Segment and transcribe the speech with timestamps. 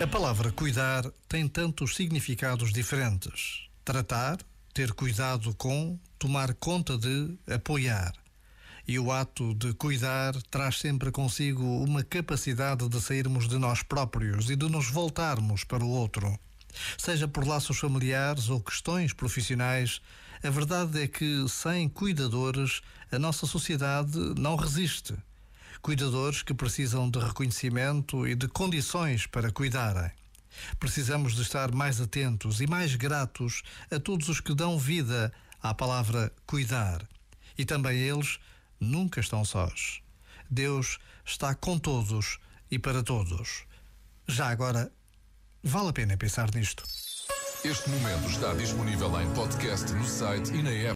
[0.00, 3.68] A palavra cuidar tem tantos significados diferentes.
[3.84, 4.38] Tratar,
[4.74, 8.12] ter cuidado com, tomar conta de, apoiar.
[8.88, 14.50] E o ato de cuidar traz sempre consigo uma capacidade de sairmos de nós próprios
[14.50, 16.36] e de nos voltarmos para o outro.
[16.98, 20.00] Seja por laços familiares ou questões profissionais,
[20.42, 22.82] a verdade é que sem cuidadores
[23.12, 25.14] a nossa sociedade não resiste
[25.80, 30.10] cuidadores que precisam de reconhecimento e de condições para cuidarem.
[30.78, 35.32] Precisamos de estar mais atentos e mais gratos a todos os que dão vida
[35.62, 37.06] à palavra cuidar.
[37.56, 38.38] E também eles
[38.80, 40.00] nunca estão sós.
[40.50, 42.38] Deus está com todos
[42.70, 43.64] e para todos.
[44.26, 44.92] Já agora,
[45.62, 46.84] vale a pena pensar nisto.
[47.64, 50.92] Este momento está disponível em podcast no site e na app.